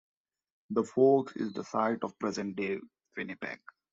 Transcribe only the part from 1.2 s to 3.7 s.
is the site of present-day Winnipeg.